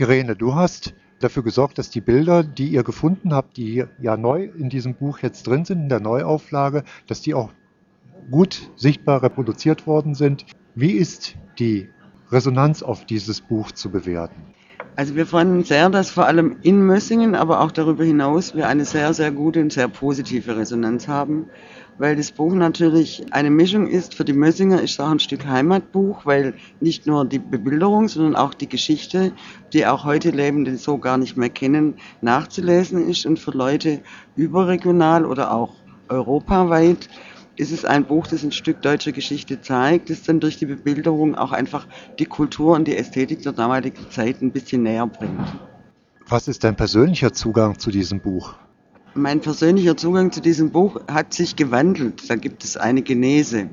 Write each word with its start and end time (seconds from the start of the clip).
Irene, 0.00 0.34
du 0.34 0.54
hast 0.54 0.94
dafür 1.18 1.42
gesorgt, 1.42 1.76
dass 1.76 1.90
die 1.90 2.00
Bilder, 2.00 2.42
die 2.42 2.68
ihr 2.68 2.82
gefunden 2.82 3.34
habt, 3.34 3.58
die 3.58 3.84
ja 4.00 4.16
neu 4.16 4.44
in 4.44 4.70
diesem 4.70 4.94
Buch 4.94 5.18
jetzt 5.18 5.46
drin 5.46 5.66
sind, 5.66 5.82
in 5.82 5.88
der 5.90 6.00
Neuauflage, 6.00 6.84
dass 7.06 7.20
die 7.20 7.34
auch 7.34 7.52
gut 8.30 8.70
sichtbar 8.76 9.22
reproduziert 9.22 9.86
worden 9.86 10.14
sind. 10.14 10.46
Wie 10.74 10.92
ist 10.92 11.36
die 11.58 11.90
Resonanz 12.30 12.82
auf 12.82 13.04
dieses 13.04 13.42
Buch 13.42 13.72
zu 13.72 13.90
bewerten? 13.90 14.40
Also 15.00 15.16
wir 15.16 15.24
fanden 15.24 15.64
sehr, 15.64 15.88
dass 15.88 16.10
vor 16.10 16.26
allem 16.26 16.56
in 16.60 16.84
Mössingen, 16.84 17.34
aber 17.34 17.62
auch 17.62 17.70
darüber 17.70 18.04
hinaus 18.04 18.54
wir 18.54 18.68
eine 18.68 18.84
sehr, 18.84 19.14
sehr 19.14 19.30
gute 19.30 19.62
und 19.62 19.72
sehr 19.72 19.88
positive 19.88 20.58
Resonanz 20.58 21.08
haben, 21.08 21.46
weil 21.96 22.16
das 22.16 22.32
Buch 22.32 22.52
natürlich 22.52 23.24
eine 23.30 23.48
Mischung 23.48 23.86
ist. 23.86 24.14
Für 24.14 24.26
die 24.26 24.34
Mössinger 24.34 24.82
ist 24.82 24.90
es 24.90 25.00
auch 25.00 25.08
ein 25.08 25.18
Stück 25.18 25.46
Heimatbuch, 25.46 26.26
weil 26.26 26.52
nicht 26.80 27.06
nur 27.06 27.24
die 27.24 27.38
Bebilderung, 27.38 28.08
sondern 28.08 28.36
auch 28.36 28.52
die 28.52 28.68
Geschichte, 28.68 29.32
die 29.72 29.86
auch 29.86 30.04
heute 30.04 30.32
Lebende 30.32 30.76
so 30.76 30.98
gar 30.98 31.16
nicht 31.16 31.34
mehr 31.34 31.48
kennen, 31.48 31.94
nachzulesen 32.20 33.08
ist 33.08 33.24
und 33.24 33.38
für 33.38 33.52
Leute 33.52 34.02
überregional 34.36 35.24
oder 35.24 35.54
auch 35.54 35.76
europaweit 36.10 37.08
ist 37.56 37.72
es 37.72 37.84
ein 37.84 38.04
Buch, 38.04 38.26
das 38.26 38.42
ein 38.42 38.52
Stück 38.52 38.82
deutscher 38.82 39.12
Geschichte 39.12 39.60
zeigt, 39.60 40.10
das 40.10 40.22
dann 40.22 40.40
durch 40.40 40.58
die 40.58 40.66
Bebilderung 40.66 41.34
auch 41.34 41.52
einfach 41.52 41.86
die 42.18 42.26
Kultur 42.26 42.74
und 42.74 42.86
die 42.88 42.96
Ästhetik 42.96 43.42
der 43.42 43.52
damaligen 43.52 44.10
Zeit 44.10 44.40
ein 44.40 44.52
bisschen 44.52 44.82
näher 44.82 45.06
bringt. 45.06 45.46
Was 46.28 46.48
ist 46.48 46.64
dein 46.64 46.76
persönlicher 46.76 47.32
Zugang 47.32 47.78
zu 47.78 47.90
diesem 47.90 48.20
Buch? 48.20 48.54
Mein 49.14 49.40
persönlicher 49.40 49.96
Zugang 49.96 50.30
zu 50.30 50.40
diesem 50.40 50.70
Buch 50.70 51.00
hat 51.10 51.34
sich 51.34 51.56
gewandelt. 51.56 52.30
Da 52.30 52.36
gibt 52.36 52.62
es 52.62 52.76
eine 52.76 53.02
Genese. 53.02 53.68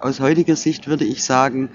Aus 0.00 0.18
heutiger 0.20 0.56
Sicht 0.56 0.88
würde 0.88 1.04
ich 1.04 1.22
sagen, 1.22 1.68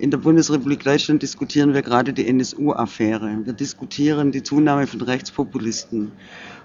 in 0.00 0.10
der 0.10 0.18
Bundesrepublik 0.18 0.82
Deutschland 0.82 1.22
diskutieren 1.22 1.74
wir 1.74 1.82
gerade 1.82 2.12
die 2.12 2.26
NSU-Affäre. 2.26 3.38
Wir 3.44 3.52
diskutieren 3.52 4.32
die 4.32 4.42
Zunahme 4.42 4.88
von 4.88 5.00
Rechtspopulisten. 5.00 6.10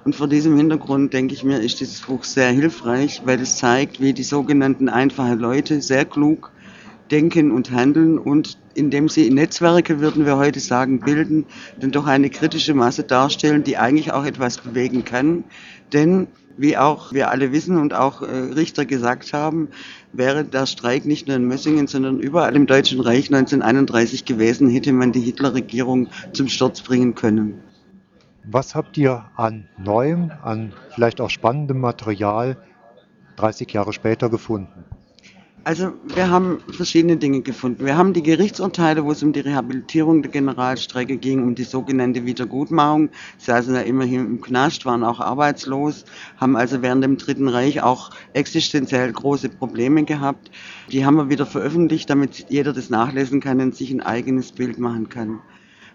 Und 0.05 0.15
vor 0.15 0.27
diesem 0.27 0.57
Hintergrund 0.57 1.13
denke 1.13 1.35
ich 1.35 1.43
mir, 1.43 1.59
ist 1.59 1.79
dieses 1.81 2.01
Buch 2.01 2.23
sehr 2.23 2.49
hilfreich, 2.49 3.21
weil 3.25 3.39
es 3.39 3.57
zeigt, 3.57 4.01
wie 4.01 4.13
die 4.13 4.23
sogenannten 4.23 4.89
einfachen 4.89 5.37
Leute 5.37 5.83
sehr 5.83 6.05
klug 6.05 6.51
denken 7.13 7.51
und 7.51 7.69
handeln 7.69 8.17
und 8.17 8.57
indem 8.73 9.07
sie 9.07 9.29
Netzwerke, 9.29 9.99
würden 9.99 10.25
wir 10.25 10.37
heute 10.37 10.59
sagen, 10.59 10.99
bilden, 10.99 11.45
dann 11.79 11.91
doch 11.91 12.07
eine 12.07 12.31
kritische 12.31 12.73
Masse 12.73 13.03
darstellen, 13.03 13.63
die 13.63 13.77
eigentlich 13.77 14.11
auch 14.11 14.25
etwas 14.25 14.57
bewegen 14.57 15.05
kann. 15.05 15.43
Denn, 15.93 16.25
wie 16.57 16.75
auch 16.75 17.13
wir 17.13 17.29
alle 17.29 17.51
wissen 17.51 17.77
und 17.77 17.93
auch 17.93 18.23
äh, 18.23 18.25
Richter 18.25 18.85
gesagt 18.85 19.31
haben, 19.31 19.67
wäre 20.11 20.43
der 20.43 20.65
Streik 20.65 21.05
nicht 21.05 21.27
nur 21.27 21.37
in 21.37 21.47
Mössingen, 21.47 21.85
sondern 21.85 22.19
überall 22.19 22.55
im 22.55 22.65
Deutschen 22.65 22.99
Reich 22.99 23.27
1931 23.27 24.25
gewesen, 24.25 24.67
hätte 24.67 24.91
man 24.91 25.11
die 25.11 25.21
Hitlerregierung 25.21 26.07
zum 26.31 26.47
Sturz 26.47 26.81
bringen 26.81 27.13
können. 27.13 27.61
Was 28.43 28.73
habt 28.73 28.97
ihr 28.97 29.25
an 29.35 29.67
neuem, 29.77 30.31
an 30.41 30.73
vielleicht 30.95 31.21
auch 31.21 31.29
spannendem 31.29 31.79
Material 31.79 32.57
30 33.35 33.71
Jahre 33.71 33.93
später 33.93 34.31
gefunden? 34.31 34.83
Also 35.65 35.93
wir 36.03 36.29
haben 36.29 36.59
verschiedene 36.71 37.15
Dinge 37.15 37.39
gefunden. 37.39 37.85
Wir 37.85 37.95
haben 37.95 38.11
die 38.11 38.21
Gerichtsurteile, 38.21 39.05
wo 39.05 39.11
es 39.11 39.23
um 39.23 39.31
die 39.31 39.39
Rehabilitierung 39.39 40.21
der 40.21 40.29
Generalstrecke 40.29 41.15
ging, 41.15 41.41
um 41.41 41.55
die 41.55 41.63
sogenannte 41.63 42.25
Wiedergutmachung. 42.25 43.11
Sie 43.37 43.45
saßen 43.45 43.73
ja 43.73 43.79
immerhin 43.79 44.25
im 44.25 44.41
Knast, 44.41 44.85
waren 44.85 45.05
auch 45.05 45.21
arbeitslos, 45.21 46.03
haben 46.35 46.57
also 46.57 46.81
während 46.81 47.05
dem 47.05 47.15
Dritten 47.15 47.47
Reich 47.47 47.81
auch 47.81 48.09
existenziell 48.33 49.13
große 49.13 49.47
Probleme 49.47 50.03
gehabt. 50.03 50.51
Die 50.91 51.05
haben 51.05 51.15
wir 51.15 51.29
wieder 51.29 51.45
veröffentlicht, 51.45 52.09
damit 52.09 52.45
jeder 52.49 52.73
das 52.73 52.89
nachlesen 52.89 53.39
kann 53.39 53.61
und 53.61 53.73
sich 53.73 53.89
ein 53.91 54.01
eigenes 54.01 54.51
Bild 54.51 54.79
machen 54.79 55.07
kann. 55.07 55.39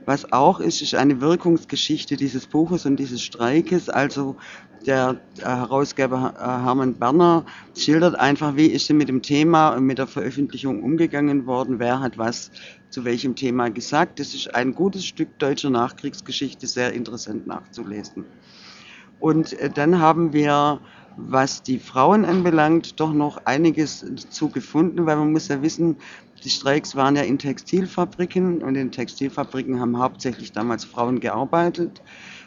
Was 0.09 0.33
auch 0.33 0.59
ist, 0.59 0.81
ist 0.81 0.95
eine 0.95 1.21
Wirkungsgeschichte 1.21 2.17
dieses 2.17 2.47
Buches 2.47 2.87
und 2.87 2.97
dieses 2.97 3.21
Streikes. 3.21 3.91
Also 3.91 4.37
der 4.87 5.21
Herausgeber 5.43 6.33
äh, 6.35 6.65
Hermann 6.65 6.95
Berner 6.95 7.45
schildert 7.77 8.19
einfach, 8.19 8.57
wie 8.57 8.69
ist 8.69 8.89
er 8.89 8.97
mit 8.97 9.11
dem 9.11 9.21
Thema 9.21 9.75
und 9.75 9.85
mit 9.85 9.99
der 9.99 10.07
Veröffentlichung 10.07 10.83
umgegangen 10.83 11.45
worden, 11.45 11.79
wer 11.79 12.01
hat 12.01 12.17
was 12.17 12.51
zu 12.89 13.05
welchem 13.05 13.35
Thema 13.35 13.69
gesagt. 13.69 14.19
Das 14.19 14.33
ist 14.33 14.55
ein 14.55 14.75
gutes 14.75 15.05
Stück 15.05 15.39
deutscher 15.39 15.69
Nachkriegsgeschichte, 15.69 16.67
sehr 16.67 16.95
interessant 16.95 17.47
nachzulesen. 17.47 18.25
Und 19.21 19.53
äh, 19.61 19.69
dann 19.69 20.01
haben 20.01 20.33
wir 20.33 20.81
was 21.19 21.63
die 21.63 21.79
Frauen 21.79 22.25
anbelangt, 22.25 23.01
doch 23.01 23.13
noch 23.13 23.45
einiges 23.45 24.05
zu 24.31 24.49
gefunden, 24.49 25.05
weil 25.05 25.17
man 25.17 25.33
muss 25.33 25.49
ja 25.49 25.61
wissen, 25.63 25.97
die 26.45 26.51
Streiks 26.51 26.95
waren 26.95 27.17
ja 27.17 27.23
in 27.23 27.39
Textilfabriken 27.39 28.63
und 28.63 28.77
in 28.77 28.93
Textilfabriken 28.93 29.81
haben 29.81 29.99
hauptsächlich 29.99 30.53
damals 30.53 30.85
Frauen 30.85 31.19
gearbeitet. 31.19 32.01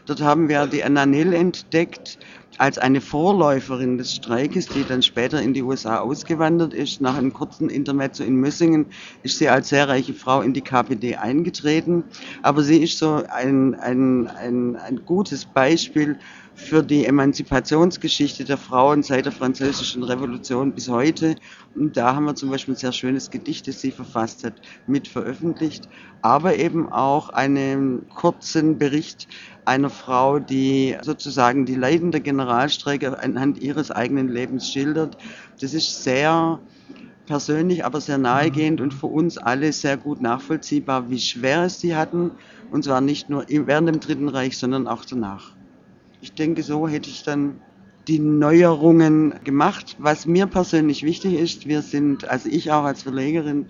Dort 0.06 0.22
haben 0.22 0.48
wir 0.48 0.66
die 0.68 0.84
Anna 0.84 1.06
Nehl 1.06 1.34
entdeckt 1.34 2.18
als 2.62 2.78
eine 2.78 3.02
Vorläuferin 3.02 3.98
des 3.98 4.14
Streikes, 4.14 4.68
die 4.68 4.84
dann 4.88 5.02
später 5.02 5.42
in 5.42 5.56
die 5.56 5.64
USA 5.64 5.98
ausgewandert 5.98 6.76
ist. 6.76 7.02
Nach 7.02 7.18
einem 7.18 7.34
kurzen 7.34 7.72
Intermezzo 7.72 8.24
in 8.24 8.36
Mössingen 8.36 8.86
ist 9.24 9.40
sie 9.40 9.50
als 9.50 9.70
sehr 9.70 9.90
reiche 9.90 10.14
Frau 10.14 10.42
in 10.42 10.54
die 10.54 10.62
KPD 10.62 11.16
eingetreten. 11.16 12.04
Aber 12.44 12.62
sie 12.62 12.84
ist 12.84 13.00
so 13.00 13.24
ein, 13.34 13.74
ein, 13.74 14.28
ein, 14.28 14.76
ein 14.76 15.04
gutes 15.08 15.44
Beispiel 15.44 16.20
für 16.54 16.84
die 16.84 17.06
Emanzipationsgeschichte 17.06 18.44
der 18.44 18.58
Frauen 18.58 19.02
seit 19.02 19.26
der 19.26 19.32
Französischen 19.32 20.04
Revolution 20.04 20.72
bis 20.72 20.88
heute. 20.88 21.36
Und 21.76 21.98
da 21.98 22.16
haben 22.16 22.26
wir 22.26 22.36
zum 22.36 22.52
Beispiel 22.52 22.76
ein 22.76 22.78
sehr 22.78 22.92
schönes 22.92 23.32
Gedicht, 23.32 23.68
das 23.68 23.82
sie 23.82 23.92
verfasst 23.92 24.44
hat, 24.44 24.54
mit 24.86 25.08
veröffentlicht, 25.08 25.88
aber 26.22 26.58
eben 26.58 26.92
auch 26.92 27.30
einen 27.30 28.08
kurzen 28.10 28.78
Bericht 28.78 29.28
einer 29.66 29.90
Frau, 29.90 30.40
die 30.40 30.98
sozusagen 31.02 31.66
die 31.66 31.76
Leiden 31.76 32.12
der 32.12 32.22
Generalstreike 32.52 33.18
anhand 33.18 33.62
ihres 33.62 33.92
eigenen 33.92 34.28
Lebens 34.28 34.70
schildert. 34.70 35.18
Das 35.62 35.74
ist 35.74 36.04
sehr 36.04 36.60
persönlich, 37.26 37.86
aber 37.86 38.02
sehr 38.02 38.18
nahegehend 38.18 38.82
und 38.82 38.94
für 38.94 39.08
uns 39.08 39.38
alle 39.38 39.72
sehr 39.72 39.96
gut 39.96 40.22
nachvollziehbar, 40.22 41.10
wie 41.10 41.20
schwer 41.20 41.64
es 41.64 41.80
sie 41.80 41.96
hatten. 41.96 42.32
Und 42.70 42.84
zwar 42.84 43.00
nicht 43.00 43.30
nur 43.30 43.46
während 43.48 43.88
dem 43.88 44.02
Dritten 44.02 44.28
Reich, 44.28 44.58
sondern 44.58 44.88
auch 44.88 45.06
danach. 45.06 45.54
Ich 46.20 46.34
denke, 46.34 46.62
so 46.62 46.90
hätte 46.90 47.10
ich 47.10 47.24
dann 47.24 47.56
die 48.10 48.20
Neuerungen 48.20 49.34
gemacht. 49.46 49.96
Was 50.00 50.26
mir 50.26 50.46
persönlich 50.46 51.04
wichtig 51.04 51.36
ist, 51.36 51.68
wir 51.68 51.82
sind, 51.82 52.30
also 52.30 52.50
ich 52.50 52.72
auch 52.72 52.84
als 52.84 53.04
Verlegerin, 53.04 53.68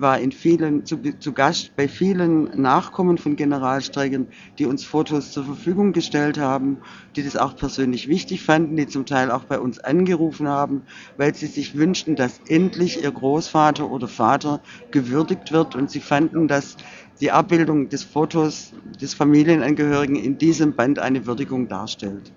war 0.00 0.18
in 0.18 0.32
vielen, 0.32 0.84
zu, 0.84 0.98
zu 1.18 1.32
Gast 1.32 1.74
bei 1.76 1.88
vielen 1.88 2.60
Nachkommen 2.60 3.18
von 3.18 3.36
Generalstreikern, 3.36 4.28
die 4.58 4.66
uns 4.66 4.84
Fotos 4.84 5.32
zur 5.32 5.44
Verfügung 5.44 5.92
gestellt 5.92 6.38
haben, 6.38 6.78
die 7.16 7.22
das 7.22 7.36
auch 7.36 7.56
persönlich 7.56 8.08
wichtig 8.08 8.42
fanden, 8.42 8.76
die 8.76 8.86
zum 8.86 9.06
Teil 9.06 9.30
auch 9.30 9.44
bei 9.44 9.58
uns 9.58 9.78
angerufen 9.78 10.48
haben, 10.48 10.82
weil 11.16 11.34
sie 11.34 11.46
sich 11.46 11.76
wünschten, 11.76 12.16
dass 12.16 12.40
endlich 12.48 13.02
ihr 13.02 13.10
Großvater 13.10 13.90
oder 13.90 14.08
Vater 14.08 14.60
gewürdigt 14.90 15.52
wird 15.52 15.74
und 15.74 15.90
sie 15.90 16.00
fanden, 16.00 16.48
dass 16.48 16.76
die 17.20 17.32
Abbildung 17.32 17.88
des 17.88 18.02
Fotos 18.02 18.72
des 19.00 19.14
Familienangehörigen 19.14 20.16
in 20.16 20.38
diesem 20.38 20.74
Band 20.74 20.98
eine 20.98 21.26
Würdigung 21.26 21.68
darstellt. 21.68 22.32